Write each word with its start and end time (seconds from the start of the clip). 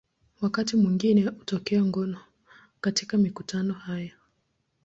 Wakati 0.41 0.77
mwingine 0.77 1.23
hutokea 1.25 1.85
ngono 1.85 2.17
katika 2.81 3.17
mikutano 3.17 3.73
haya. 3.73 4.13